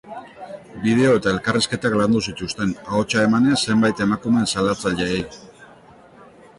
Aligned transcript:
Bideo 0.85 1.11
eta 1.19 1.29
elkarrizketak 1.33 1.99
landu 2.01 2.23
zituzten, 2.31 2.73
ahotsa 2.87 3.29
emanez 3.29 3.61
zenbait 3.69 4.05
emakume 4.09 4.47
salatzaileei. 4.57 5.25